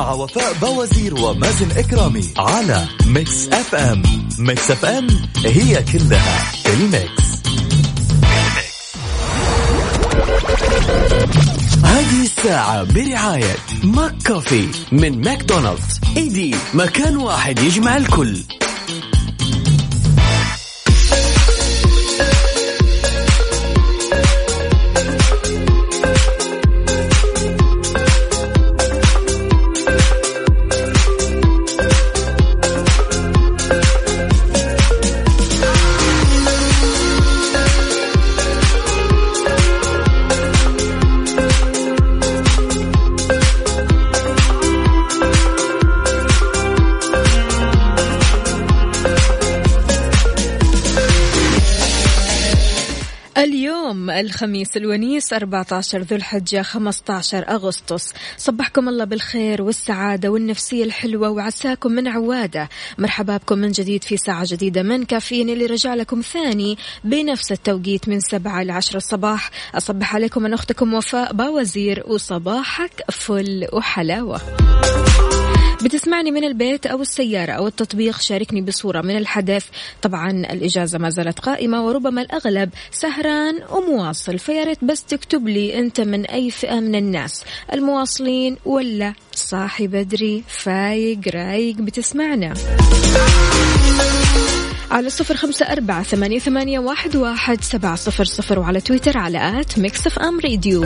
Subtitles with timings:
[0.00, 4.02] مع وفاء بوازير ومازن إكرامي على Mix FM.
[4.38, 5.06] Mix FM
[5.46, 7.24] هي كلها ال mix.
[11.84, 16.00] هذه الساعة برعاية McCafé من ماكدونالدز.
[16.16, 18.36] إيدي مكان واحد يجمع الكل.
[54.40, 58.12] الخميس الونيس 14 ذو الحجة 15 أغسطس.
[58.36, 62.68] صبحكم الله بالخير والسعادة والنفسية الحلوة وعساكم من عوادة.
[62.98, 68.08] مرحبا بكم من جديد في ساعة جديدة من كافيين اللي رجع لكم ثاني بنفس التوقيت
[68.08, 69.50] من 7 ل 10 الصباح.
[69.74, 74.40] أصبح عليكم من أختكم وفاء باوزير وصباحك فل وحلاوة.
[75.82, 78.20] بتسمعني من البيت أو السيارة أو التطبيق.
[78.20, 79.64] شاركني بصورة من الحدث.
[80.02, 84.38] طبعا الإجازة ما زالت قائمة وربما الأغلب سهران ومواصل.
[84.38, 87.44] فياريت بس تكتب لي أنت من أي فئة من الناس.
[87.72, 91.76] المواصلين ولا صاحي بدري فايق رايق.
[91.76, 92.54] بتسمعنا.
[94.90, 98.58] على صفر خمسة أربعة ثمانية, ثمانية واحد, واحد سبعة صفر صفر.
[98.58, 100.84] وعلى تويتر على at Mix FM Radio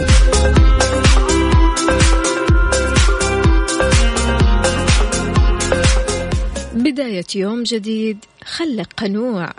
[6.84, 9.52] بداية يوم جديد خلق قنوع.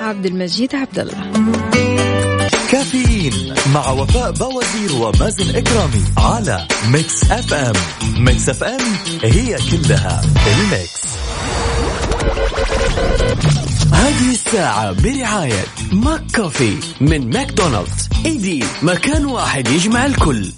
[0.00, 1.32] عبد المجيد عبد الله
[2.70, 7.72] كافيين مع وفاء بوازير ومازن إكرامي على Mix FM.
[8.18, 8.80] Mix FM
[9.22, 11.04] هي كلها ال mix.
[13.92, 18.08] هذه الساعة برعاية McCafé من ماكدونالدز.
[18.26, 20.52] إيدي مكان واحد يجمع الكل.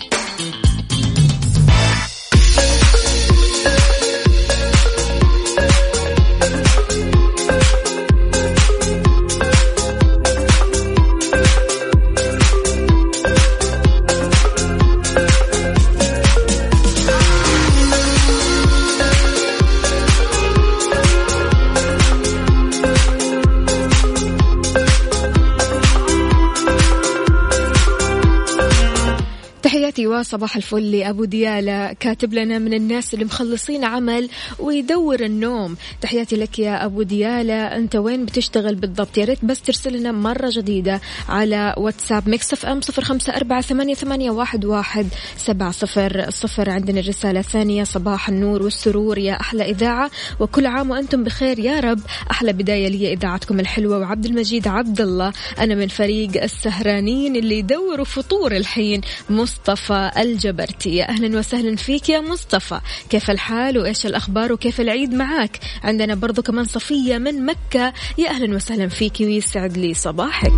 [30.00, 34.28] تحياتي وصباح الفل لأبو ديالة كاتب لنا من الناس اللي مخلصين عمل
[34.58, 35.76] ويدور النوم.
[36.00, 40.50] تحياتي لك يا أبو ديالة أنت وين بتشتغل بالضبط؟ يا ريت بس ترسل لنا مرة
[40.52, 45.06] جديدة على واتساب Mix FM صفر خمسة أربعة ثمانية, ثمانية واحد, واحد
[45.36, 46.70] سبعة صفر صفر.
[46.70, 50.10] عندنا الرسالة الثانية صباح النور والسرور يا أحلى إذاعة.
[50.40, 52.00] وكل عام وأنتم بخير يا رب.
[52.30, 55.32] أحلى بداية لي إذاعتكم الحلوة وعبد المجيد عبد الله.
[55.58, 59.00] أنا من فريق السهرانين اللي يدوروا فطور الحين.
[59.30, 60.96] مصطفى الجبرتي.
[60.96, 62.80] يا أهلا وسهلا فيك يا مصطفى.
[63.10, 67.92] كيف الحال وإيش الأخبار وكيف العيد معاك؟ عندنا برضو كمان صفية من مكة.
[68.18, 70.52] يا أهلا وسهلا فيك ويسعد لي صباحك.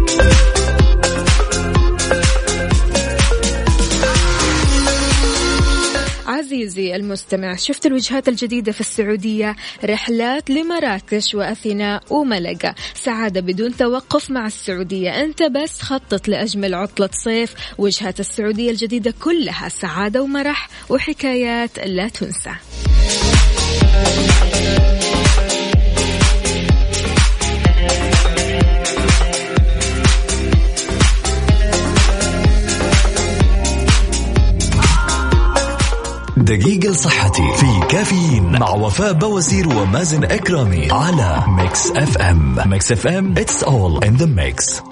[6.52, 12.74] عزيزي المستمع شفت الوجهات الجديدة في السعودية؟ رحلات لمراكش وأثينا وملقا.
[12.94, 15.10] سعادة بدون توقف مع السعودية.
[15.10, 17.54] أنت بس خطط لأجمل عطلة صيف.
[17.78, 22.52] وجهات السعودية الجديدة كلها سعادة ومرح وحكايات لا تنسى.
[36.44, 42.58] دقيقة لصحتي في كافيين مع وفاء بوازير ومازن إكرامي على Mix FM.
[42.66, 44.82] Mix FM It's all in the mix.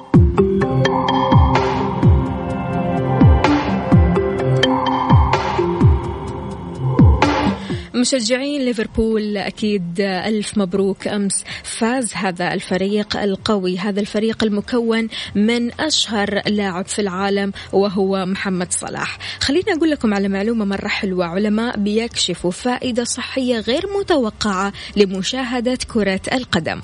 [8.01, 11.45] مشجعين ليفربول أكيد ألف مبروك أمس.
[11.63, 19.19] فاز هذا الفريق القوي هذا الفريق المكون من أشهر لاعب في العالم وهو محمد صلاح.
[19.41, 21.27] خليني أقول لكم على معلومة مرة حلوة.
[21.27, 26.81] علماء بيكشفوا فائدة صحية غير متوقعة لمشاهدة كرة القدم.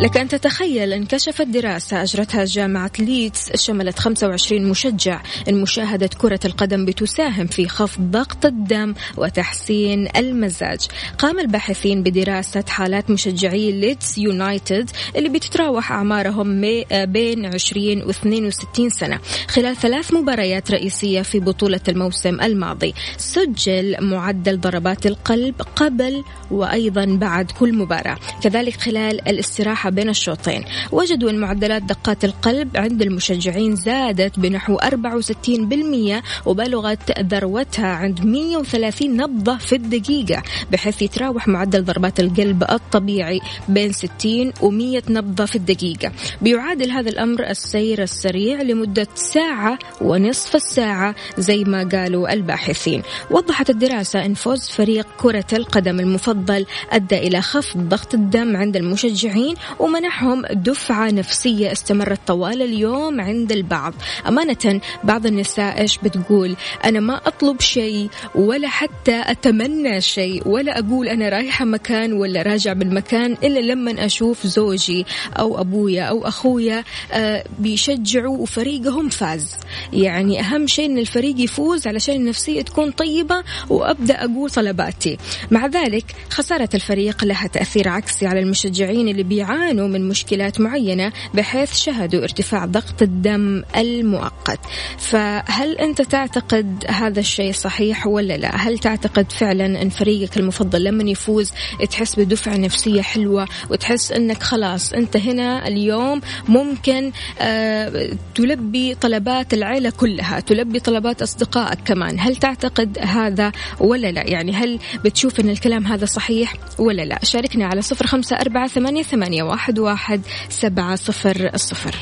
[0.00, 6.84] لك أن تتخيل انكشفت دراسة أجرتها جامعة ليدز شملت 25 مشجع أن مشاهدة كرة القدم
[6.84, 10.86] بتساهم في خفض ضغط الدم وتحسين المزاج.
[11.18, 16.60] قام الباحثين بدراسة حالات مشجعي ليدز يونايتد اللي بتتراوح أعمارهم
[16.92, 22.94] بين 20 و 62 سنة خلال ثلاث مباريات رئيسية في بطولة الموسم الماضي.
[23.16, 28.18] سجل معدل ضربات القلب قبل وأيضا بعد كل مباراة.
[28.42, 30.64] كذلك خلال الاستراحة بين الشوطين.
[30.92, 39.56] وجدوا أن معدلات دقات القلب عند المشجعين زادت بنحو 64% وبلغت ذروتها عند 130 نبضة
[39.56, 40.42] في الدقيقة
[40.72, 46.12] بحيث يتراوح معدل ضربات القلب الطبيعي بين 60 و100 نبضة في الدقيقة.
[46.42, 53.02] بيعادل هذا الأمر السير السريع لمدة ساعة ونصف الساعة زي ما قالوا الباحثين.
[53.30, 59.54] وضحت الدراسة أن فوز فريق كرة القدم المفضل أدى إلى خفض ضغط الدم عند المشجعين
[59.80, 63.94] ومنحهم دفعة نفسية استمرت طوال اليوم عند البعض.
[64.28, 71.08] أمانة بعض النساء إيش بتقول؟ أنا ما أطلب شيء ولا حتى أتمنى شيء ولا أقول
[71.08, 75.06] أنا رايحة مكان ولا راجع بالمكان إلا لما أشوف زوجي
[75.38, 79.56] أو أبويا أو أخويا آه بيشجعوا وفريقهم فاز.
[79.92, 85.16] يعني أهم شيء أن الفريق يفوز علشان النفسية تكون طيبة وأبدأ أقول طلباتي.
[85.50, 91.12] مع ذلك خسارة الفريق لها تأثير عكسي على المشجعين اللي بيعانوا يعانوا من مشكلات معينة
[91.34, 94.60] بحيث شهدوا ارتفاع ضغط الدم المؤقت.
[94.98, 101.10] فهل أنت تعتقد هذا الشيء صحيح ولا لا؟ هل تعتقد فعلا أن فريقك المفضل لما
[101.10, 101.52] يفوز
[101.90, 109.90] تحس بدفعة نفسية حلوة وتحس أنك خلاص أنت هنا اليوم ممكن آه تلبي طلبات العيلة
[109.90, 112.20] كلها تلبي طلبات أصدقائك كمان.
[112.20, 117.66] هل تعتقد هذا ولا لا؟ يعني هل بتشوف أن الكلام هذا صحيح ولا لا؟ شاركنا
[117.66, 121.94] على صفر خمسة أربعة ثمانية, ثمانية واحد واحد سبعة صفر الصفر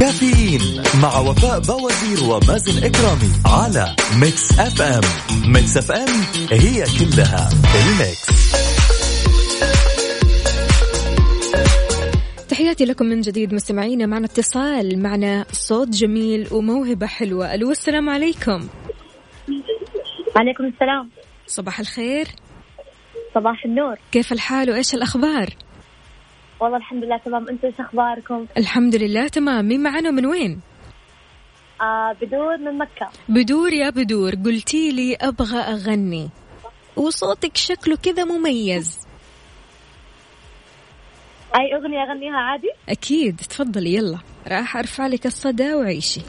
[0.00, 5.00] كافيين مع وفاء بوازير ومازن إكرامي على Mix FM.
[5.52, 6.08] Mix FM
[6.52, 7.48] هي كلها
[7.88, 8.26] الميكس.
[12.48, 17.54] تحياتي لكم من جديد مستمعينا معنا اتصال معنا صوت جميل وموهبة حلوة.
[17.54, 18.68] ألو السلام عليكم.
[20.36, 21.10] عليكم السلام.
[21.46, 22.26] صباح الخير.
[23.34, 23.96] صباح النور.
[24.12, 25.48] كيف الحال وإيش الأخبار؟
[26.60, 27.48] والله الحمد لله تمام.
[27.48, 29.64] أنتم إيش أخباركم؟ الحمد لله تمام.
[29.68, 30.60] مين معنا من وين؟
[31.80, 33.10] آه بدور من مكة.
[33.28, 34.34] بدور يا بدور.
[34.44, 36.30] قلتي لي أبغى أغني.
[36.96, 39.06] وصوتك شكله كذا مميز.
[41.56, 43.36] أي أغنية أغنيها عادي؟ أكيد.
[43.36, 44.18] تفضلي يلا.
[44.48, 46.20] راح أرفع لك الصدى وعيشي.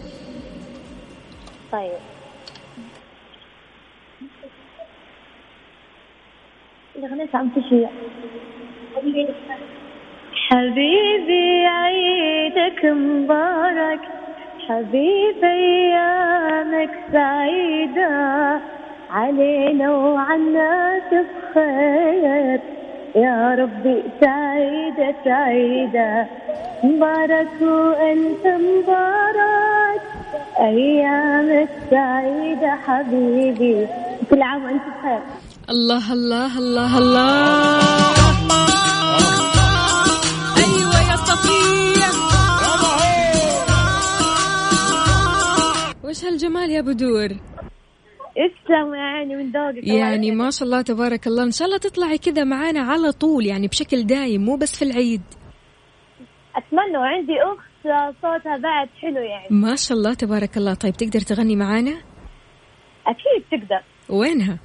[1.71, 1.97] طيب.
[6.95, 7.89] الأغنية عم تشيع
[10.49, 13.99] حبيبي عيدك مبارك.
[14.67, 18.59] حبيبي أيامك سعيدة.
[19.11, 22.59] علينا وعنا بخير
[23.15, 26.27] يا ربي سعيدة سعيدة.
[26.83, 30.01] مبارك وأنت مبارك.
[30.59, 33.87] أيامك سعيدة حبيبي.
[34.29, 35.19] كل عام وأنت بخير.
[35.69, 37.77] الله الله الله الله.
[37.77, 38.86] أيوه
[46.07, 47.25] وش هالجمال يا بدور
[48.37, 50.31] اسلم يا عيني من ذوقك يعني.
[50.31, 51.43] ما شاء الله تبارك الله.
[51.43, 55.21] إن شاء الله تطلعي كذا معانا على طول يعني بشكل دايم مو بس في العيد.
[56.55, 59.47] أتمنى وعندي أخت صوتها بعد حلو يعني.
[59.49, 60.73] ما شاء الله تبارك الله.
[60.73, 62.01] طيب تقدر تغني معانا؟
[63.07, 63.81] أكيد تقدر.
[64.09, 64.59] وينها؟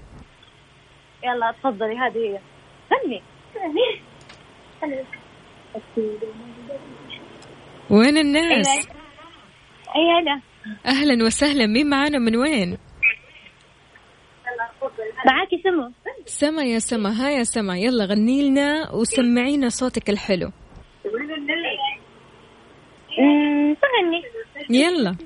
[1.24, 2.38] يلا تفضلي هذه هي.
[2.92, 3.22] غني.
[7.90, 8.88] وين الناس؟
[9.96, 10.40] اي أنا.
[10.86, 11.66] أهلا وسهلا.
[11.66, 12.78] مين معانا؟ من وين؟
[15.26, 15.90] معاكي سمو
[16.26, 17.10] سما يا سما.
[17.10, 17.78] ها يا سما.
[17.78, 20.50] يلا غني لنا وسمعينا صوتك الحلو.
[23.82, 24.22] تغني
[24.70, 25.16] يلا.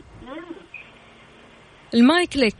[1.95, 2.57] المايك لك.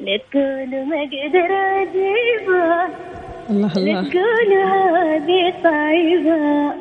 [0.00, 1.50] لا تقولوا ما أقدر
[1.82, 2.88] اجيبها
[3.50, 4.10] الله لا الله.
[4.10, 4.66] تقولوا
[4.98, 6.74] هذه صعيبة.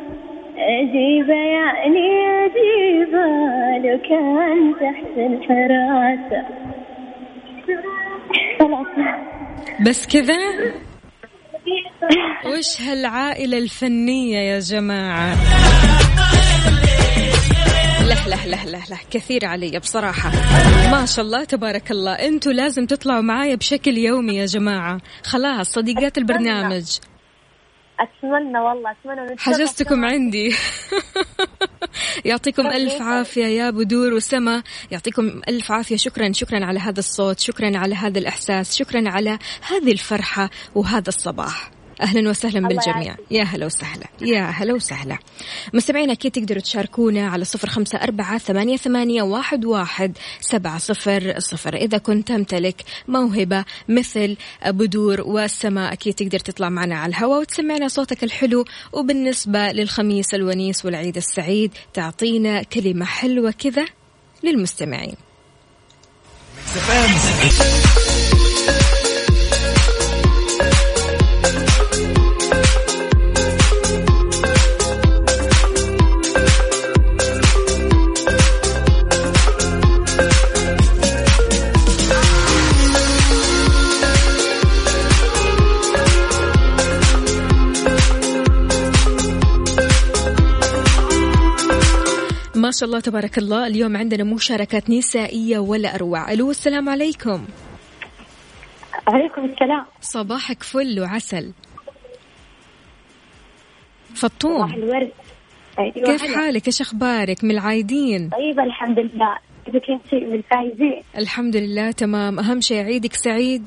[0.58, 2.06] أجيبة يعني
[2.46, 3.28] أجيبة
[3.78, 6.44] لو كان تحت الحراسة
[9.88, 10.38] بس كذا؟
[12.46, 15.36] وش هالعائلة الفنية يا جماعة؟
[18.08, 20.32] لا لا لا لا كثير علي بصراحة.
[20.92, 24.98] ما شاء الله تبارك الله أنتوا لازم تطلعوا معايا بشكل يومي يا جماعة.
[25.24, 26.86] خلاص صديقات البرنامج.
[28.00, 30.06] أتمنى والله أتمنى حجزتكم.
[30.06, 30.56] عندي.
[32.26, 34.64] يعطيكم ألف عافية يا بدور وسما.
[34.92, 35.98] يعطيكم ألف عافية.
[35.98, 41.72] شكرا شكرا على هذا الصوت شكرا على هذا الإحساس شكرا على هذه الفرحة وهذا الصباح.
[42.02, 43.16] أهلا وسهلا بالجميع.
[43.32, 44.06] يا هلا وسهلا.
[44.22, 45.18] يا هلا وسهلا.
[45.74, 51.76] مستمعينا أكيد تقدروا تشاركونا على صفر خمسة أربعة ثمانية, ثمانية واحد, واحد سبعة صفر صفر.
[51.76, 58.24] إذا كنت تمتلك موهبة مثل بدور والسماء أكيد تقدر تطلع معنا على الهواء وتسمعنا صوتك
[58.24, 58.66] الحلو.
[58.94, 63.86] وبالنسبة للخميس الونيس والعيد السعيد تعطينا كلمة حلوة كذا
[64.44, 65.16] للمستمعين.
[92.74, 93.68] شاء الله تبارك الله.
[93.68, 96.32] اليوم عندنا مشاركات نسائية ولا أروع.
[96.32, 97.46] ألو السلام عليكم.
[99.08, 99.86] عليكم السلام.
[100.02, 101.54] صباحك فل وعسل.
[104.14, 105.12] صباح فطوم الورد.
[105.80, 106.36] أيوة كيف هلا.
[106.38, 108.30] حالك؟ إيش أخبارك؟ من العايدين.
[108.30, 109.38] طيب الحمد لله.
[110.10, 111.04] شيء من الفايزين.
[111.18, 112.40] الحمد لله تمام.
[112.40, 113.66] أهم شيء عيدك سعيد؟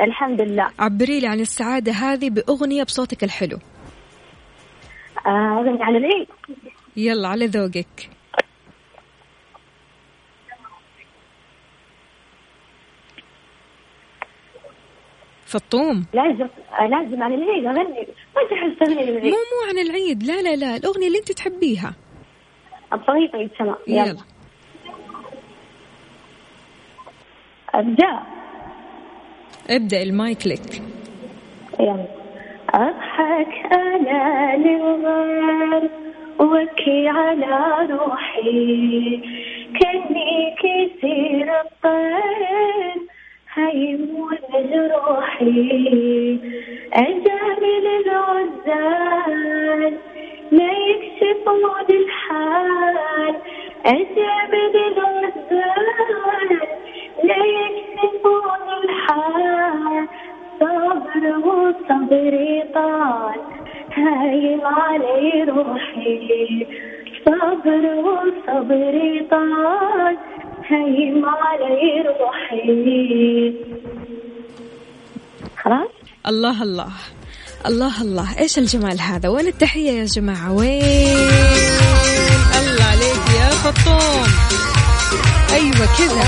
[0.00, 0.70] الحمد لله.
[0.78, 3.58] عبري لي عن السعادة هذه بأغنية بصوتك الحلو.
[5.26, 6.26] آه أغني عن العيد.
[6.96, 8.10] يلا على ذوقك.
[15.46, 16.06] فطوم.
[16.14, 16.48] لازم
[16.80, 18.06] لازم عن العيد أغني.
[18.36, 19.24] ما تحس مو العيد.
[19.24, 20.22] مو عن العيد.
[20.22, 20.76] لا لا لا.
[20.76, 21.94] الأغنية اللي أنت تحبيها.
[22.92, 24.20] أبغى عيد سما يلا, يلا.
[27.74, 28.22] أبدأ.
[29.70, 30.82] ابدأ المايك لك.
[31.80, 32.06] يلا.
[32.74, 35.88] أضحك أنا للغار
[36.42, 39.20] وأبكي على روحي.
[39.80, 43.00] كأني كثير الطير.
[43.54, 46.38] هيمون جروحي
[46.92, 49.94] أجامل العزال.
[50.52, 53.34] لا يكشفون الحال.
[53.86, 56.60] أجامل العزال.
[57.24, 60.08] لا يكشفون الحال.
[60.60, 63.61] صبر وصبري طال.
[63.96, 66.66] هايم علي روحي.
[67.24, 70.16] صبر وصبري طال
[70.70, 73.54] هايم علي روحي.
[75.62, 75.90] خلاص؟
[76.26, 76.92] الله الله.
[77.66, 78.38] الله الله.
[78.38, 80.82] إيش الجمال هذا؟ وين التحية يا جماعة؟ وين؟
[82.58, 84.28] الله عليك يا فطوم.
[85.52, 86.24] أيوه كذا.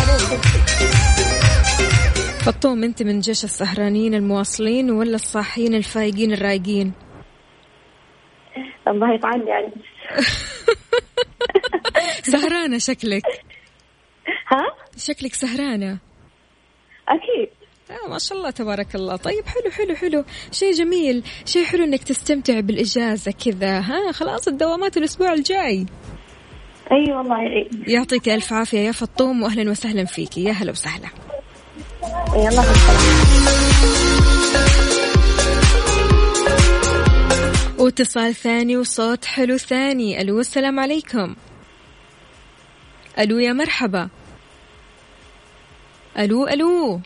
[2.45, 6.93] فطوم أنت من جيش السهرانين المواصلين ولا الصاحيين الفايقين الرايقين؟
[8.89, 9.73] الله يطعني يعني.
[12.33, 13.23] سهرانة شكلك.
[14.27, 14.63] ها؟
[14.97, 15.99] شكلك سهرانة.
[17.09, 17.49] أكيد.
[17.91, 19.17] آه ما شاء الله تبارك الله.
[19.17, 20.25] طيب حلو حلو حلو.
[20.53, 21.25] شيء جميل.
[21.45, 25.87] شيء حلو إنك تستمتع بالإجازة كذا ها؟ خلاص الدوامات الأسبوع الجاي.
[26.93, 27.89] أي والله يعيد.
[27.89, 28.79] يعطيك ألف عافية.
[28.79, 30.45] يا فطوم واهلا وسهلا فيكي.
[30.45, 31.09] يا هلا وسهلا.
[32.37, 32.63] يلا
[37.79, 40.21] واتصال ثاني وصوت حلو ثاني.
[40.21, 41.37] ألو السلام عليكم.
[43.19, 44.09] ألو يا مرحبا.
[46.19, 47.01] ألو ألو.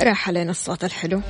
[0.00, 1.22] راح علينا الصوت الحلو.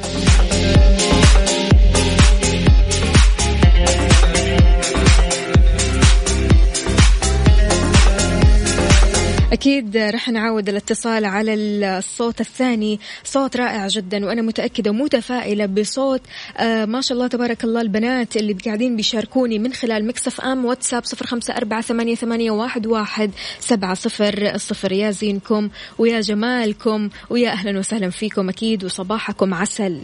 [9.63, 13.01] أكيد رح نعود الاتصال على الصوت الثاني.
[13.25, 16.21] صوت رائع جدا وأنا متأكدة ومتفائلة بصوت
[16.57, 21.05] آه ما شاء الله تبارك الله البنات اللي قاعدين بيشاركوني من خلال مكسف أم واتساب
[21.05, 24.93] صفر خمسة أربعة ثمانية, ثمانية واحد, واحد سبعة صفر صفر.
[24.93, 30.01] يا زينكم ويا جمالكم ويا أهلا وسهلا فيكم أكيد وصباحكم عسل.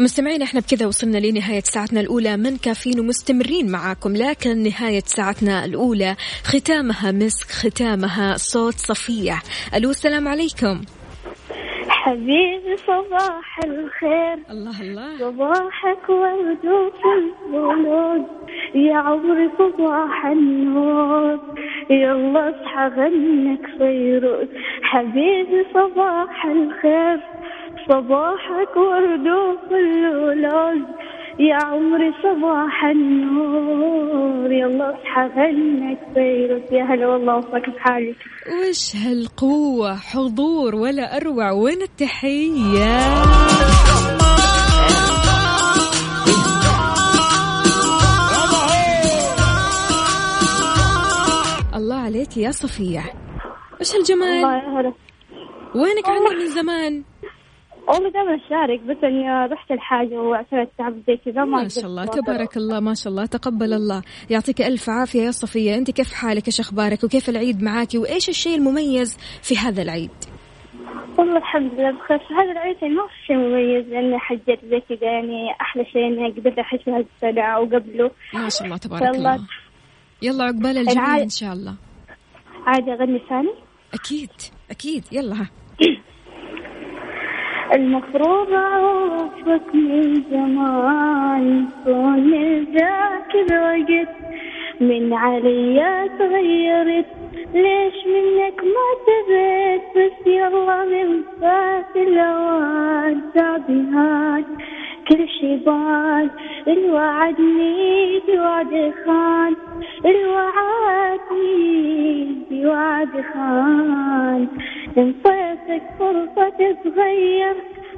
[0.00, 6.16] مستمعين إحنا بكذا وصلنا لنهاية ساعتنا الأولى من كافيين ومستمرين معاكم لكن نهاية ساعتنا الأولى
[6.44, 9.38] ختامها مسك ختامها صوت صفية.
[9.74, 10.80] ألو السلام عليكم.
[11.88, 14.38] حبيبي صباح الخير.
[14.50, 15.18] الله الله.
[15.18, 18.24] صباحك ورد وفلفل
[18.74, 21.40] يا عمري صباح النور.
[21.90, 24.48] يلا اصحى غنك فيروز.
[24.82, 27.33] حبيبي صباح الخير.
[27.88, 30.44] صباحك ورد وفلفل
[31.38, 34.52] يا عمري صباح النور.
[34.52, 38.16] يلا اصحى غنك فيروز يا هلا والله وصلك بحالك.
[38.68, 41.50] وش هالقوة؟ حضور ولا أروع.
[41.50, 42.96] وين التحية؟
[51.74, 53.02] الله عليك يا صفية.
[53.80, 54.92] وش هالجمال الله يا هلا.
[55.74, 57.04] وينك عني من زمان؟
[57.88, 62.56] والله دائما أشارك بس إني رحت الحاجة واعتمدت تعب زي كذا ما شاء الله تبارك
[62.56, 64.02] الله ما شاء الله تقبل الله.
[64.30, 65.74] يعطيك ألف عافية يا صفية.
[65.74, 70.10] أنت كيف حالك؟ إيش أخبارك؟ وكيف العيد معاكي وإيش الشيء المميز في هذا العيد؟
[71.18, 72.18] والله الحمد لله بخير.
[72.18, 76.06] في هذا العيد يعني ما في شيء مميز لاني حجيت زي كذا يعني أحلى شيء
[76.06, 78.10] إني قدرت أحج في هذه السنة وقبله.
[78.34, 79.14] ما شاء الله تبارك.
[79.14, 79.38] الله.
[80.22, 81.74] يلا عقبال الجميع إن شاء الله.
[82.66, 83.54] عادي أغني ثاني؟
[83.94, 84.30] أكيد
[84.70, 85.04] أكيد.
[85.12, 85.48] يلا ها.
[87.74, 91.66] المفروض أعرفك من زمان.
[91.84, 92.30] كون
[92.64, 94.08] ذاك الوقت
[94.80, 97.06] من عليا تغيرت
[97.54, 103.20] ليش منك ما تبيت؟ بس يلا من فات الأوان.
[103.34, 104.44] تابهات
[105.08, 106.30] كل شي بان
[106.68, 109.54] الوعدني بوعد خان.
[110.04, 111.54] الوعدني
[112.50, 114.48] بوعد خان.
[114.98, 117.54] انطيتك فرصة تتغير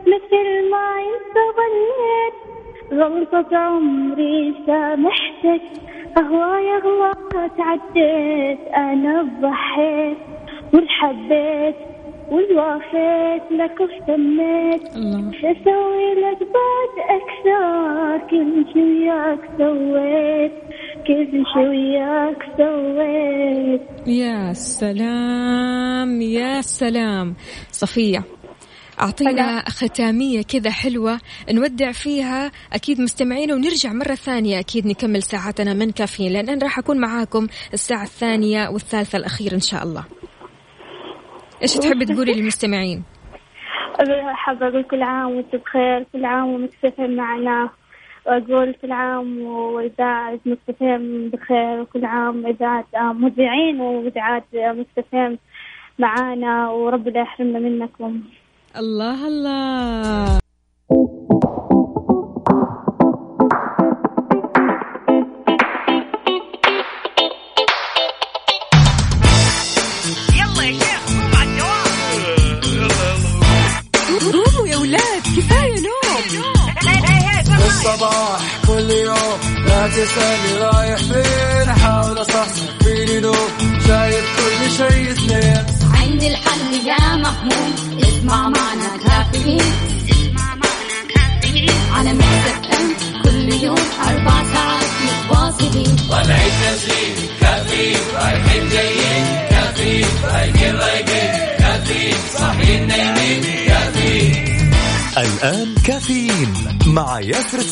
[0.06, 2.36] مثل ما انت ظنيت
[2.92, 5.62] غلطة عمري سامحتك
[6.18, 10.16] أهواي أغلاط عديت أنا ضحيت.
[10.74, 11.74] والحبيت
[12.30, 14.82] والوافيت لك واهتميت.
[15.40, 20.52] شو أسوي لك بعد أكثر كل شي وياك سويت.
[21.06, 24.08] كل شي وياك سويت.
[24.08, 27.34] يا سلام يا سلام.
[27.71, 28.25] صفية
[29.00, 31.19] أعطينا ختامية كذا حلوة
[31.52, 34.58] نودع فيها أكيد مستمعين ونرجع مرة ثانية.
[34.58, 39.60] أكيد نكمل ساعتنا من كافيين لأن أنا راح أكون معاكم الساعة الثانية والثالثة الأخيرة إن
[39.60, 40.04] شاء الله.
[41.62, 43.02] إيش تحبي تقولي للمستمعين؟
[44.34, 47.71] حابة أقول كل عام وأنت بخير كل عام ومكتفين معنا.
[48.26, 53.80] وأقول كل عام وإذاعة مكتفين بخير وكل عام إذاعة مذيعين
[54.54, 55.39] آه، مكتفين
[55.99, 58.21] معانا ورب لا يحرمنا منكم.
[58.76, 60.46] الله الله.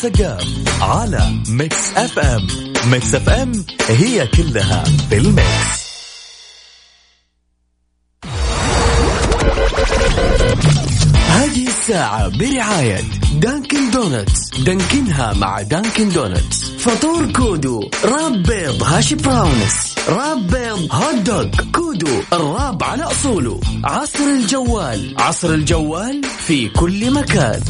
[0.05, 0.43] السقاف
[0.81, 2.47] على Mix FM
[2.91, 5.85] Mix FM هي كلها في ال mix.
[11.27, 13.01] هذه الساعة برعاية
[13.33, 19.95] Dunkin' Donuts دانكنها مع Dunkin' Donuts فطور كودو wrap بيض hash browns.
[20.09, 21.45] wrap بيض hot dog.
[21.75, 23.59] كودو ال wrap على أصوله.
[23.83, 25.15] عصر الجوال.
[25.19, 27.61] عصر الجوال في كل مكان.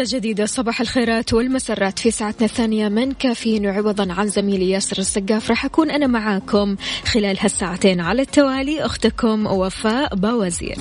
[0.00, 5.50] ومرة جديدة صباح الخيرات والمسرات في ساعتنا الثانية من كافيين وعوضا عن زميلي ياسر السقاف.
[5.50, 8.00] راح أكون أنا معاكم خلال هالساعتين.
[8.00, 10.76] على التوالي أختكم وفاء باوزير.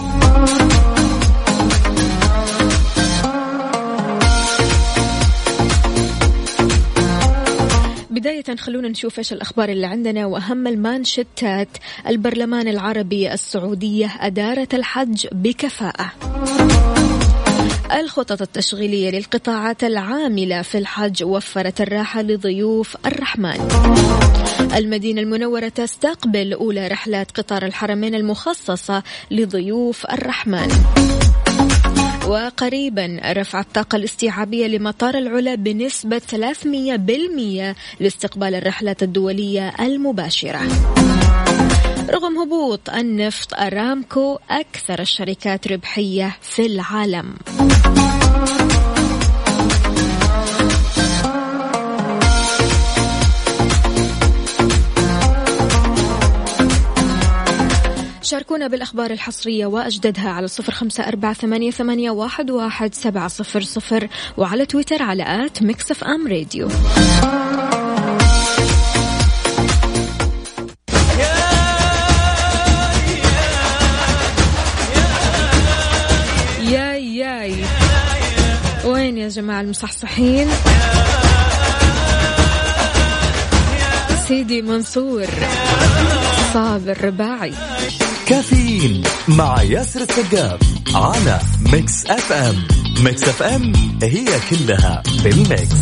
[8.09, 10.25] بداية خلونا نشوف إيش الأخبار اللي عندنا.
[10.25, 11.69] وأهم المانشتات
[12.07, 16.11] البرلمان العربي السعودية أدارت الحج بكفاءة.
[17.91, 23.67] الخطط التشغيلية للقطاعات العاملة في الحج وفرت الراحة لضيوف الرحمن.
[24.75, 30.69] المدينة المنورة تستقبل أولى رحلات قطار الحرمين المخصصة لضيوف الرحمن.
[32.27, 40.61] وقريبا رفع الطاقة الاستيعابية لمطار العلا بنسبة 300% لاستقبال الرحلات الدولية المباشرة.
[42.09, 47.35] رغم هبوط النفط أرامكو أكثر الشركات ربحية في العالم.
[58.21, 64.07] شاركونا بالأخبار الحصرية وأجددها على صفر خمسة أربعة ثمانية, ثمانية واحد, واحد سبعة صفر صفر
[64.37, 66.69] وعلى تويتر على at Mix FM Radio.
[79.29, 80.47] جماعة المصحصحين.
[84.27, 85.25] سيدي منصور
[86.53, 87.53] صابر رباعي
[88.27, 90.59] كافيين مع ياسر السقاف
[90.95, 91.39] على
[91.73, 92.67] Mix FM.
[93.03, 95.75] Mix FM هي كلها بال mix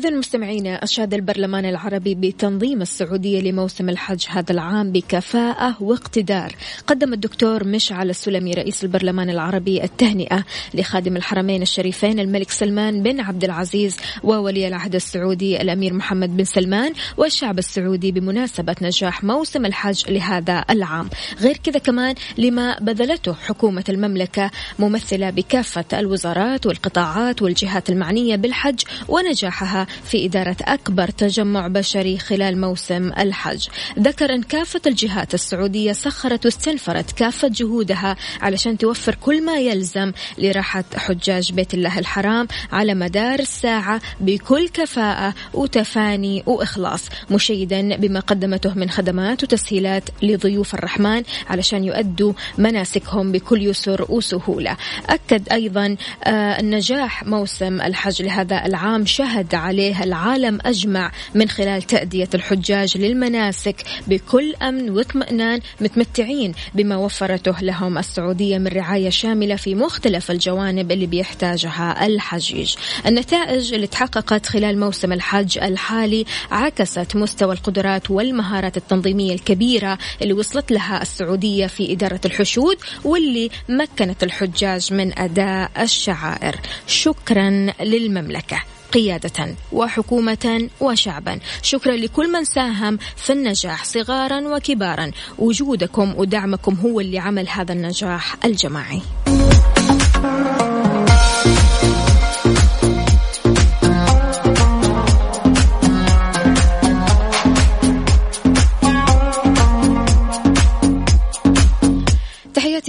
[0.00, 6.56] إذا مستمعينا أشاد البرلمان العربي بتنظيم السعودية لموسم الحج هذا العام بكفاءة واقتدار.
[6.86, 13.44] قدم الدكتور مشعل السلمي رئيس البرلمان العربي التهنئة لخادم الحرمين الشريفين الملك سلمان بن عبد
[13.44, 20.64] العزيز وولي العهد السعودي الأمير محمد بن سلمان والشعب السعودي بمناسبة نجاح موسم الحج لهذا
[20.70, 21.10] العام.
[21.40, 29.86] غير كذا كمان لما بذلته حكومة المملكة ممثلة بكافة الوزارات والقطاعات والجهات المعنية بالحج ونجاحها
[30.04, 33.68] في إدارة أكبر تجمع بشري خلال موسم الحج.
[33.98, 40.84] ذكر أن كافة الجهات السعودية سخرت واستنفرت كافة جهودها علشان توفر كل ما يلزم لراحة
[40.96, 48.90] حجاج بيت الله الحرام على مدار الساعة بكل كفاءة وتفاني وإخلاص مشيدا بما قدمته من
[48.90, 54.76] خدمات وتسهيلات لضيوف الرحمن علشان يؤدوا مناسكهم بكل يسر وسهولة.
[55.08, 62.28] أكد أيضا آه النجاح موسم الحج لهذا العام شهد عليه العالم أجمع من خلال تأدية
[62.34, 70.30] الحجاج للمناسك بكل أمن واطمئنان متمتعين بما وفرته لهم السعودية من رعاية شاملة في مختلف
[70.30, 72.74] الجوانب اللي بيحتاجها الحجيج.
[73.06, 80.72] النتائج اللي تحققت خلال موسم الحج الحالي عكست مستوى القدرات والمهارات التنظيمية الكبيرة اللي وصلت
[80.72, 86.56] لها السعودية في إدارة الحشود واللي مكنت الحجاج من أداء الشعائر.
[86.86, 88.79] شكرا للمملكة.
[88.92, 91.40] قيادة وحكومة وشعبا.
[91.62, 95.10] شكرا لكل من ساهم في النجاح صغارا وكبارا.
[95.38, 99.02] وجودكم ودعمكم هو اللي عمل هذا النجاح الجماعي.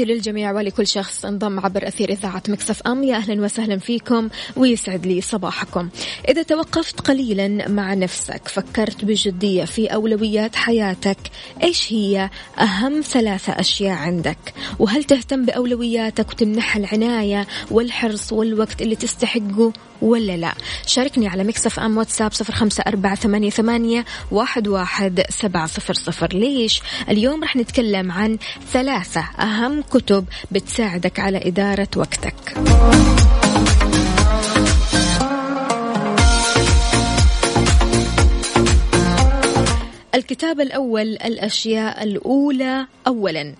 [0.01, 3.03] تحياتي للجميع ولكل شخص انضم عبر أثير إذاعة مكسف أم.
[3.03, 5.89] يا أهلا وسهلا فيكم ويسعد لي صباحكم.
[6.29, 11.17] إذا توقفت قليلا مع نفسك فكرت بجدية في أولويات حياتك
[11.63, 19.73] إيش هي أهم ثلاثة أشياء عندك؟ وهل تهتم بأولوياتك وتمنحها العناية والحرص والوقت اللي تستحقه
[20.01, 20.53] ولا لا؟
[20.85, 26.27] شاركني على مكسف أم واتساب صفر خمسة أربعة ثمانية, ثمانية واحد, واحد سبعة صفر صفر.
[26.33, 28.37] ليش؟ اليوم رح نتكلم عن
[28.71, 32.35] ثلاثة أهم كتب بتساعدك على إدارة وقتك.
[40.15, 43.55] الكتاب الأول الأشياء الأولى أولا.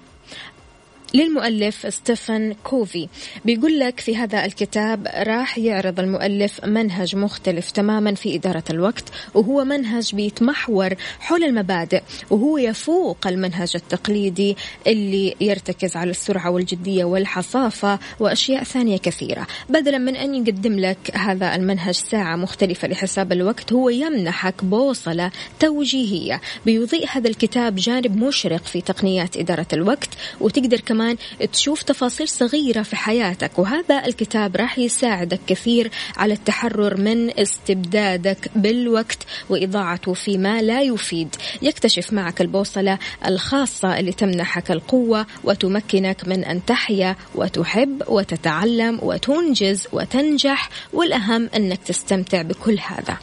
[1.13, 3.07] للمؤلف ستيفن كوفي.
[3.45, 9.63] بيقول لك في هذا الكتاب راح يعرض المؤلف منهج مختلف تماما في إدارة الوقت وهو
[9.63, 18.63] منهج بيتمحور حول المبادئ وهو يفوق المنهج التقليدي اللي يرتكز على السرعة والجدية والحصافة وأشياء
[18.63, 19.47] ثانية كثيرة.
[19.69, 26.41] بدلا من أن يقدم لك هذا المنهج ساعة مختلفة لحساب الوقت هو يمنحك بوصلة توجيهية.
[26.65, 31.17] بيضيء هذا الكتاب جانب مشرق في تقنيات إدارة الوقت وتقدر كمان كمان
[31.53, 39.17] تشوف تفاصيل صغيرة في حياتك وهذا الكتاب راح يساعدك كثير على التحرر من استبدادك بالوقت
[39.49, 41.35] وإضاعته فيما لا يفيد.
[41.61, 50.69] يكتشف معك البوصلة الخاصة اللي تمنحك القوة وتمكنك من أن تحيا وتحب وتتعلم وتنجز وتنجح
[50.93, 53.17] والأهم أنك تستمتع بكل هذا.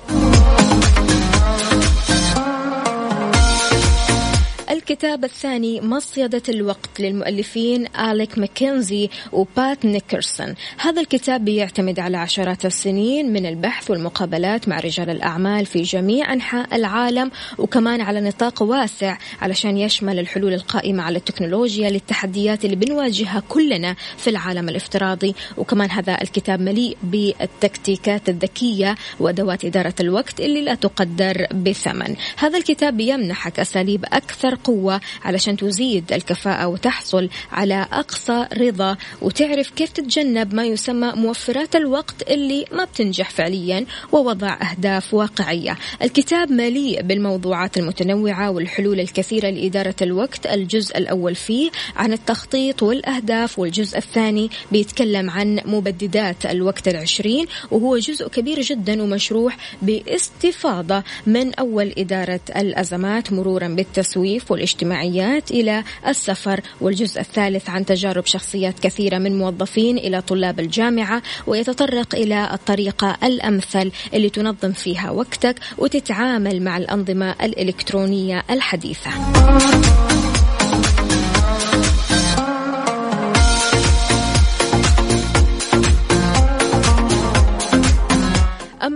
[4.78, 10.54] الكتاب الثاني مصيدة الوقت للمؤلفين آليك ماكنزي وبات نيكرسون.
[10.78, 16.76] هذا الكتاب بيعتمد على عشرات السنين من البحث والمقابلات مع رجال الأعمال في جميع أنحاء
[16.76, 23.96] العالم وكمان على نطاق واسع علشان يشمل الحلول القائمة على التكنولوجيا للتحديات اللي بنواجهها كلنا
[24.16, 25.34] في العالم الافتراضي.
[25.56, 32.16] وكمان هذا الكتاب مليء بالتكتيكات الذكية وأدوات إدارة الوقت اللي لا تقدر بثمن.
[32.36, 38.96] هذا الكتاب بيمنحك أساليب أكثر قوة علشان تزيد الكفاءة وتحصل على أقصى رضا.
[39.22, 45.76] وتعرف كيف تتجنب ما يسمى موفرات الوقت اللي ما بتنجح فعليا ووضع أهداف واقعية.
[46.02, 53.98] الكتاب مليء بالموضوعات المتنوعة والحلول الكثيرة لإدارة الوقت الجزء الأول فيه عن التخطيط والأهداف والجزء
[53.98, 57.46] الثاني بيتكلم عن مبددات الوقت العشرين.
[57.70, 66.60] وهو جزء كبير جدا ومشروح باستفاضة من أول إدارة الأزمات مرورا بالتسويف والاجتماعيات إلى السفر
[66.80, 73.90] والجزء الثالث عن تجارب شخصيات كثيرة من موظفين إلى طلاب الجامعة ويتطرق إلى الطريقة الأمثل
[74.14, 79.10] اللي تنظم فيها وقتك وتتعامل مع الأنظمة الإلكترونية الحديثة.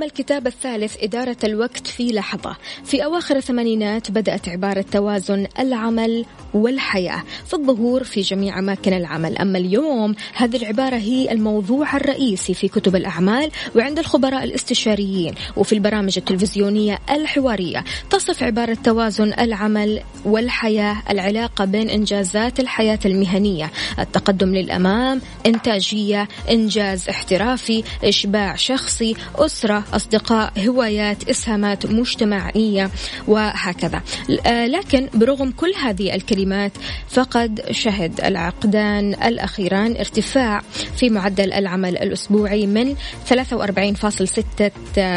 [0.05, 2.57] الكتاب الثالث إدارة الوقت في لحظة.
[2.85, 7.23] في أواخر الثمانينات بدأت عبارة توازن العمل والحياة.
[7.47, 9.39] في الظهور في جميع أماكن العمل.
[9.39, 15.35] أما اليوم هذه العبارة هي الموضوع الرئيسي في كتب الأعمال وعند الخبراء الاستشاريين.
[15.57, 23.71] وفي البرامج التلفزيونية الحوارية تصف عبارة توازن العمل والحياة العلاقة بين إنجازات الحياة المهنية.
[23.99, 32.91] التقدم للأمام إنتاجية إنجاز احترافي إشباع شخصي أسرة أصدقاء هوايات إسهامات مجتمعية
[33.29, 34.03] وهكذا.
[34.47, 36.73] لكن برغم كل هذه الكلمات
[37.09, 40.63] فقد شهد العقدان الأخيران ارتفاع
[40.97, 42.95] في معدل العمل الأسبوعي من
[43.29, 44.71] 43.6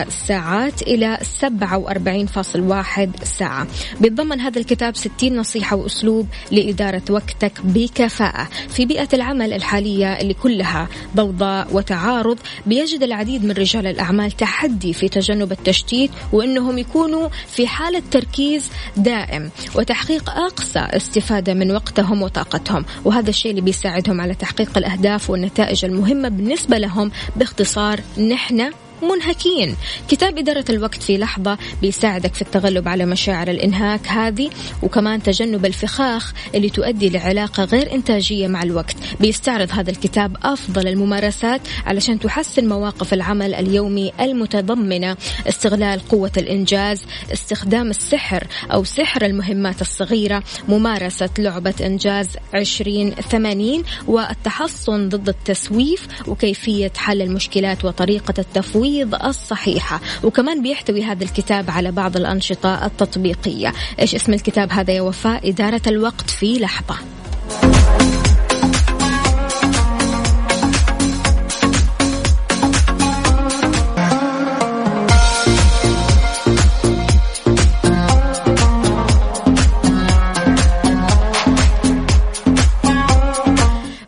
[0.10, 3.68] ساعات إلى 47.1 ساعة.
[4.02, 8.48] بيتضمن هذا الكتاب 60 نصيحة وأسلوب لإدارة وقتك بكفاءة.
[8.70, 14.32] في بيئة العمل الحالية اللي كلها ضوضاء وتعارض بيجد العديد من رجال الأعمال
[14.66, 22.22] تحدي في تجنب التشتيت وأنهم يكونوا في حالة تركيز دائم وتحقيق أقصى استفادة من وقتهم
[22.22, 22.86] وطاقتهم.
[23.06, 29.76] وهذا الشيء اللي بيساعدهم على تحقيق الأهداف والنتائج المهمة بالنسبة لهم باختصار نحن منهكين.
[30.10, 34.50] كتاب إدارة الوقت في لحظة بيساعدك في التغلب على مشاعر الإنهاك هذه
[34.84, 38.96] وكمان تجنب الفخاخ اللي تؤدي لعلاقة غير إنتاجية مع الوقت.
[39.20, 45.18] بيستعرض هذا الكتاب أفضل الممارسات علشان تحسن مواقف العمل اليومي المتضمنة.
[45.50, 47.02] استغلال قوة الإنجاز
[47.34, 57.22] استخدام السحر أو سحر المهمات الصغيرة ممارسة لعبة إنجاز 2080 والتحصن ضد التسويف وكيفية حل
[57.22, 58.85] المشكلات وطريقة التفويض.
[58.86, 60.02] التفويض الصحيحة.
[60.24, 63.74] وكمان بيحتوي هذا الكتاب على بعض الأنشطة التطبيقية.
[64.00, 66.96] إيش اسم الكتاب هذا يا وفاء؟ إدارة الوقت في لحظة.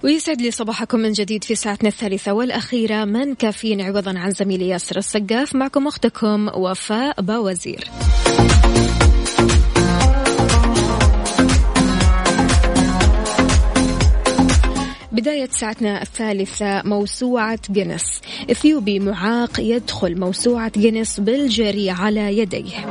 [0.04, 3.06] يسعد لي صباحكم من جديد في ساعتنا الثالثة والأخيرة.
[3.06, 5.56] من كافيين عوضا عن زميلي ياسر السقاف.
[5.56, 7.88] معكم أختكم وفاء باوزير.
[15.12, 22.86] بداية ساعتنا الثالثة موسوعة جينيس إثيوبي معاق يدخل موسوعة جينيس بالجري على يديه.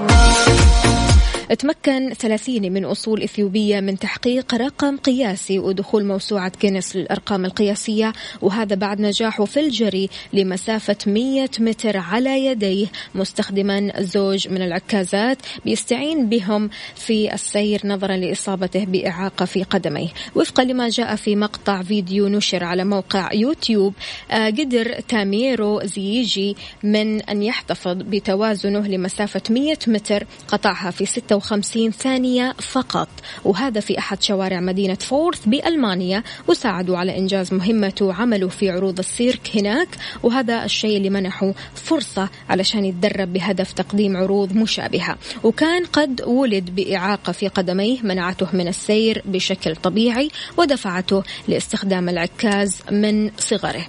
[1.55, 8.77] تمكن 30 من أصول إثيوبية من تحقيق رقم قياسي ودخول موسوعة جينيس للأرقام القياسية وهذا
[8.77, 16.71] بعد نجاحه في الجري لمسافة 100 متر على يديه مستخدما زوج من العكازات بيستعين بهم
[16.95, 20.09] في السير نظرا لإصابته بإعاقة في قدميه.
[20.35, 23.95] وفقا لما جاء في مقطع فيديو نشر على موقع يوتيوب
[24.31, 31.91] آه، قدر تاميرو زيجي من أن يحتفظ بتوازنه لمسافة 100 متر قطعها في 6 56
[31.91, 33.09] ثانية فقط.
[33.45, 36.23] وهذا في أحد شوارع مدينة فورث بألمانيا.
[36.49, 39.89] وساعدوا على إنجاز مهمته وعملوا في عروض السيرك هناك.
[40.23, 45.17] وهذا الشيء اللي منحه فرصة علشان يتدرب بهدف تقديم عروض مشابهة.
[45.43, 53.31] وكان قد ولد بإعاقة في قدميه منعته من السير بشكل طبيعي ودفعته لاستخدام العكاز من
[53.39, 53.87] صغره.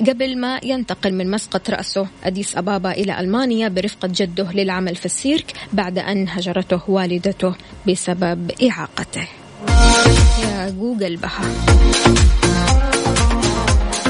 [0.00, 5.52] قبل ما ينتقل من مسقط رأسه أديس أبابا إلى ألمانيا برفقة جده للعمل في السيرك
[5.72, 7.54] بعد أن هجرته والدته
[7.88, 9.28] بسبب إعاقته.
[10.42, 11.44] يا جوجل بها.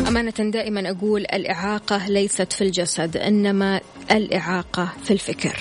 [0.09, 5.57] أمانة دائما أقول الإعاقة ليست في الجسد إنما الإعاقة في الفكر.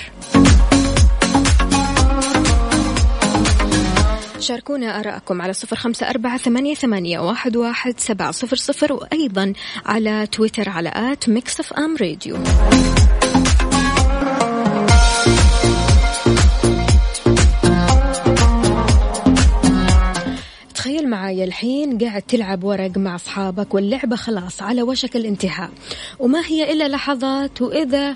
[4.46, 9.54] شاركونا آراءكم على صفر خمسة أربعة ثمانية, ثمانية واحد, واحد سبعة صفر صفر وأيضا
[9.86, 12.38] على تويتر على at Mix FM Radio.
[20.76, 25.70] تخيل معايا الحين قاعد تلعب ورق مع أصحابك واللعبة خلاص على وشك الانتهاء.
[26.20, 28.14] وما هي إلا لحظات وإذا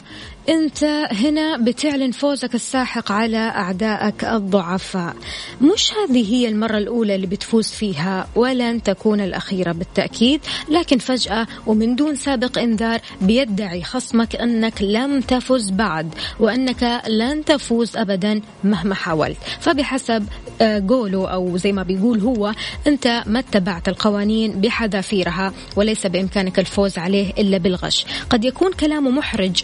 [0.49, 5.15] أنت هنا بتعلن فوزك الساحق على أعدائك الضعفاء.
[5.61, 11.95] مش هذه هي المرة الأولى اللي بتفوز فيها ولن تكون الأخيرة بالتأكيد لكن فجأة ومن
[11.95, 19.37] دون سابق إنذار بيدعي خصمك أنك لم تفز بعد وأنك لن تفوز أبدا مهما حاولت.
[19.59, 20.25] فبحسب
[20.89, 22.53] قوله أو زي ما بيقول هو
[22.87, 28.05] أنت ما اتبعت القوانين بحذافيرها وليس بإمكانك الفوز عليه إلا بالغش.
[28.29, 29.63] قد يكون كلامه محرج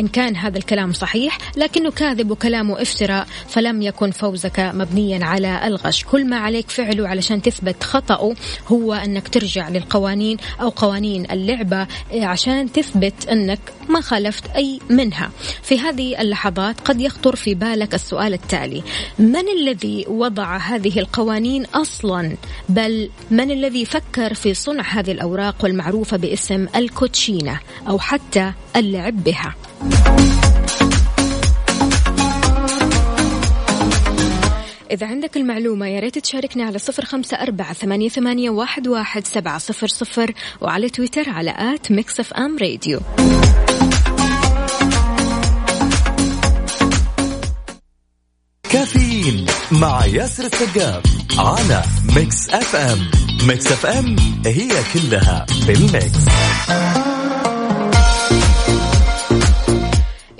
[0.00, 6.04] إن كان هذا الكلام صحيح لكنه كاذب وكلامه افتراء فلم يكن فوزك مبنيا على الغش.
[6.04, 8.34] كل ما عليك فعله علشان تثبت خطأه
[8.68, 15.30] هو أنك ترجع للقوانين أو قوانين اللعبة عشان تثبت أنك ما خالفت أي منها.
[15.62, 18.82] في هذه اللحظات قد يخطر في بالك السؤال التالي
[19.18, 22.36] من الذي وضع هذه القوانين أصلا؟
[22.68, 29.54] بل من الذي فكر في صنع هذه الأوراق والمعروفة باسم الكوتشينة أو حتى اللعب بها.
[34.90, 39.58] إذا عندك المعلومة يا ريت تشاركنا على صفر خمسة أربعة ثمانية, ثمانية واحد, واحد سبعة
[39.58, 43.00] صفر صفر وعلى تويتر على at Mix FM Radio.
[48.70, 51.02] كافيين مع ياسر السقاف
[51.38, 51.82] على
[52.16, 53.10] Mix FM.
[53.48, 56.24] Mix FM هي كلها في ال mix.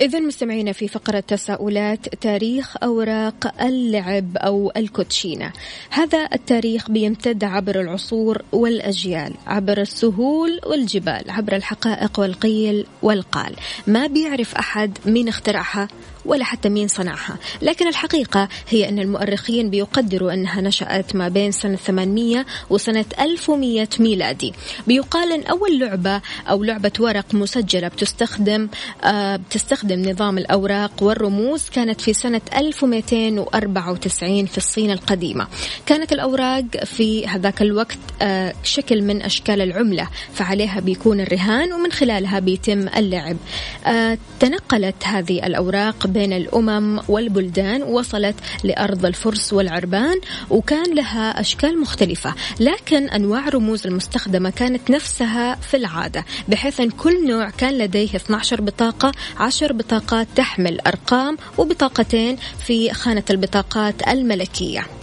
[0.01, 5.53] إذا مستمعينا في فقرة تساؤلات تاريخ أوراق اللعب أو الكوتشينة.
[5.89, 13.55] هذا التاريخ بيمتد عبر العصور والأجيال عبر السهول والجبال عبر الحقائق والقيل والقال.
[13.87, 15.87] ما بيعرف أحد مين اخترعها؟
[16.25, 17.37] ولا حتى مين صنعها.
[17.61, 24.53] لكن الحقيقة هي أن المؤرخين بيقدروا أنها نشأت ما بين سنة 800 وسنة 1100 ميلادي.
[24.87, 28.67] بيقال أن أول لعبة أو لعبة ورق مسجلة بتستخدم
[29.03, 35.47] آه بتستخدم نظام الأوراق والرموز كانت في سنة 1294 في الصين القديمة.
[35.85, 42.39] كانت الأوراق في هذاك الوقت آه شكل من أشكال العملة فعليها بيكون الرهان ومن خلالها
[42.39, 43.37] بيتم اللعب.
[43.85, 50.19] آه تنقلت هذه الأوراق بين الأمم والبلدان وصلت لأرض الفرس والعربان
[50.49, 57.27] وكان لها أشكال مختلفة لكن أنواع الرموز المستخدمة كانت نفسها في العادة بحيث أن كل
[57.27, 65.00] نوع كان لديه 12 بطاقة 10 بطاقات تحمل أرقام وبطاقتين في خانة البطاقات الملكية.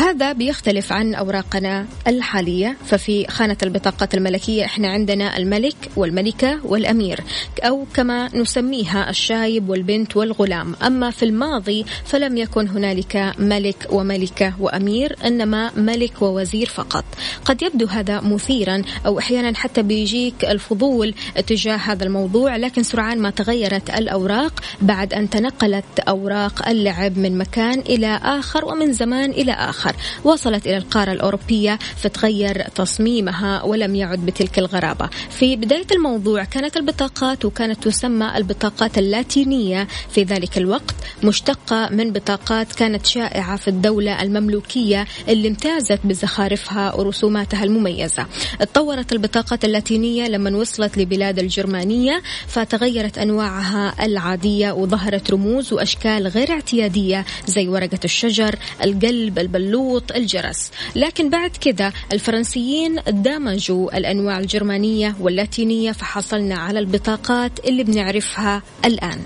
[0.00, 2.76] هذا بيختلف عن أوراقنا الحالية.
[2.86, 7.20] ففي خانة البطاقات الملكية إحنا عندنا الملك والملكة والأمير
[7.62, 10.74] أو كما نسميها الشايب والبنت والغلام.
[10.86, 17.04] أما في الماضي فلم يكن هنالك ملك وملكة وأمير إنما ملك ووزير فقط.
[17.44, 21.14] قد يبدو هذا مثيرا أو أحيانا حتى بيجيك الفضول
[21.46, 27.78] تجاه هذا الموضوع لكن سرعان ما تغيرت الأوراق بعد أن تنقلت أوراق اللعب من مكان
[27.78, 29.89] إلى آخر ومن زمان إلى آخر.
[29.90, 35.08] آخر وصلت إلى القارة الأوروبية فتغير تصميمها ولم يعد بتلك الغرابة.
[35.30, 39.88] في بداية الموضوع كانت البطاقات وكانت تسمى البطاقات اللاتينية.
[40.10, 47.64] في ذلك الوقت مشتقة من بطاقات كانت شائعة في الدولة المملوكية اللي امتازت بزخارفها ورسوماتها
[47.64, 48.26] المميزة.
[48.60, 57.24] تطورت البطاقات اللاتينية لما وصلت لبلاد الجرمانية فتغيرت أنواعها العادية وظهرت رموز وأشكال غير اعتيادية
[57.46, 60.70] زي ورقة الشجر القلب البلوط الخيوط الجرس.
[60.96, 69.18] لكن بعد كذا الفرنسيين دمجوا الأنواع الجرمانية واللاتينية فحصلنا على البطاقات اللي بنعرفها الآن.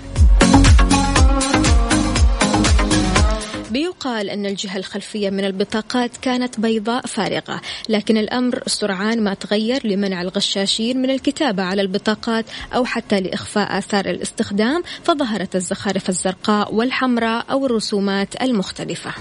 [4.05, 10.21] بيقال أن الجهة الخلفية من البطاقات كانت بيضاء فارغة لكن الأمر سرعان ما تغير لمنع
[10.21, 12.45] الغشاشين من الكتابة على البطاقات
[12.75, 19.11] أو حتى لإخفاء آثار الاستخدام فظهرت الزخارف الزرقاء والحمراء أو الرسومات المختلفة.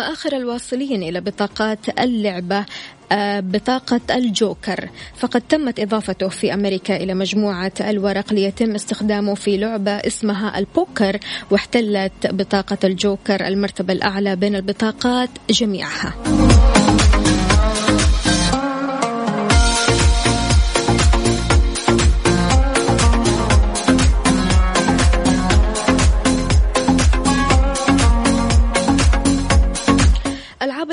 [0.00, 2.64] آخر الواصلين إلى بطاقات اللعبة
[3.12, 4.88] آه، بطاقة الجوكر.
[5.16, 11.18] فقد تمت إضافته في أمريكا إلى مجموعة الورق ليتم استخدامه في لعبة اسمها البوكر
[11.50, 16.14] واحتلت بطاقة الجوكر المرتبة الأعلى بين البطاقات جميعها.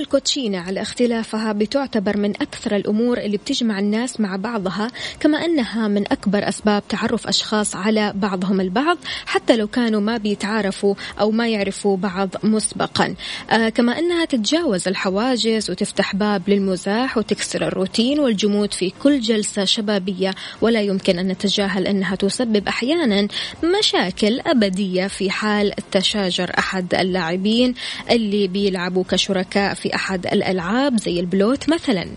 [0.06, 4.88] الكوتشينة على اختلافها بتعتبر من أكثر الأمور اللي بتجمع الناس مع بعضها
[5.20, 10.95] كما أنها من أكبر أسباب تعرف أشخاص على بعضهم البعض حتى لو كانوا ما بيتعارفوا
[11.20, 13.16] أو ما يعرفوا بعض مسبقا.
[13.49, 20.36] آه كما أنها تتجاوز الحواجز وتفتح باب للمزاح وتكسر الروتين والجمود في كل جلسة شبابية
[20.62, 23.28] ولا يمكن أن نتجاهل أنها تسبب أحيانا
[23.80, 27.74] مشاكل أبدية في حال تشاجر أحد اللاعبين
[28.12, 32.07] اللي بيلعبوا كشركاء في أحد الألعاب زي البلوت مثلا.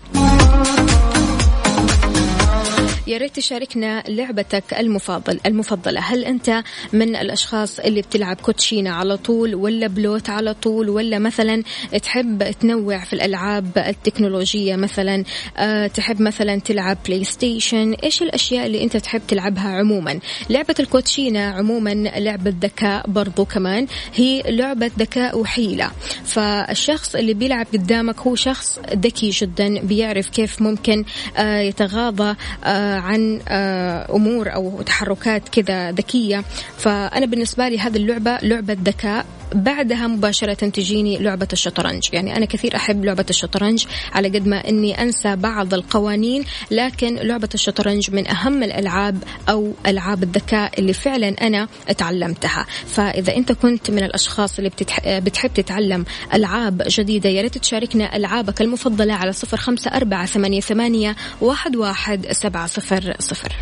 [3.09, 5.99] يا ريت تشاركنا لعبتك المفضل المفضلة.
[5.99, 11.63] هل أنت من الأشخاص اللي بتلعب كوتشينة على طول ولا بلوت على طول ولا مثلا
[12.03, 15.23] تحب تنوع في الألعاب التكنولوجية مثلا
[15.57, 21.93] أه تحب مثلا تلعب PlayStation إيش الأشياء اللي أنت تحب تلعبها عموما؟ لعبة الكوتشينة عموما
[22.17, 25.91] لعبة ذكاء برضو كمان هي لعبة ذكاء وحيلة.
[26.25, 31.05] فالشخص اللي بيلعب قدامك هو شخص ذكي جدا بيعرف كيف ممكن
[31.37, 36.43] أه يتغاضى أه عن آه، أمور أو تحركات كذا ذكية.
[36.77, 39.25] فأنا بالنسبة لي هذه اللعبة لعبة ذكاء.
[39.55, 42.09] بعدها مباشرة تجيني لعبة الشطرنج.
[42.13, 47.49] يعني أنا كثير أحب لعبة الشطرنج على قد ما أني أنسى بعض القوانين لكن لعبة
[47.53, 54.03] الشطرنج من أهم الألعاب أو ألعاب الذكاء اللي فعلا أنا تعلمتها فإذا أنت كنت من
[54.03, 54.99] الأشخاص اللي بتتح...
[55.19, 61.15] بتحب تتعلم ألعاب جديدة يا ريت تشاركنا ألعابك المفضلة على صفر خمسة أربعة ثمانية, ثمانية
[61.41, 62.88] واحد, واحد سبعة صفر.
[62.89, 63.55] صفر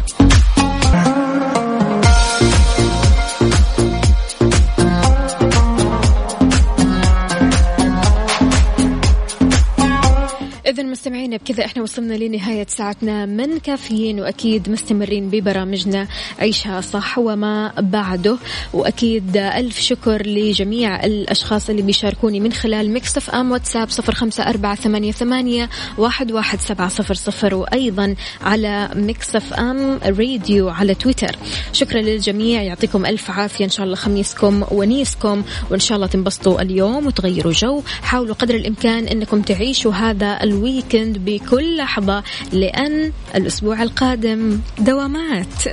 [10.78, 16.08] إذا مستمعينا بكذا إحنا وصلنا لنهاية ساعتنا من كافيين وأكيد مستمرين ببرامجنا
[16.40, 18.38] عيشها صح وما بعده.
[18.74, 24.76] وأكيد ألف شكر لجميع الأشخاص اللي بيشاركوني من خلال Mix FM واتساب صفر خمسة أربعة
[24.76, 31.36] ثمانية, ثمانية واحد, واحد سبعة صفر صفر وأيضا على Mix FM راديو على تويتر.
[31.74, 33.66] شكرا للجميع يعطيكم ألف عافية.
[33.66, 37.82] إن شاء الله خميسكم ونيسكم وإن شاء الله تنبسطوا اليوم وتغيروا جو.
[38.02, 45.48] حاولوا قدر الإمكان أنكم تعيشوا هذا ال weekend بكل لحظة لأن الأسبوع القادم دوامات.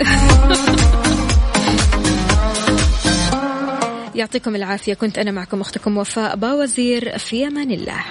[4.14, 8.00] يعطيكم العافية كنت أنا معكم أختكم وفاء باوزير في أمان الله.